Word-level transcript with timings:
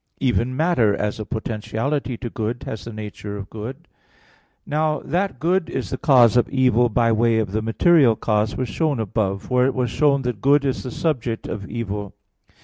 Even 0.19 0.57
matter, 0.57 0.95
as 0.95 1.19
a 1.19 1.25
potentiality 1.27 2.17
to 2.17 2.31
good, 2.31 2.63
has 2.63 2.85
the 2.85 2.91
nature 2.91 3.37
of 3.37 3.51
good. 3.51 3.87
Now 4.65 4.97
that 5.05 5.39
good 5.39 5.69
is 5.69 5.91
the 5.91 5.97
cause 5.99 6.35
of 6.35 6.49
evil 6.49 6.89
by 6.89 7.11
way 7.11 7.37
of 7.37 7.51
the 7.51 7.61
material 7.61 8.15
cause 8.15 8.57
was 8.57 8.67
shown 8.67 8.99
above 8.99 9.41
(Q. 9.41 9.47
48, 9.47 9.47
A. 9.47 9.47
3). 9.47 9.47
For 9.47 9.65
it 9.67 9.75
was 9.79 9.89
shown 9.91 10.21
that 10.23 10.41
good 10.41 10.65
is 10.65 10.81
the 10.81 10.89
subject 10.89 11.47
of 11.47 11.69
evil. 11.69 12.15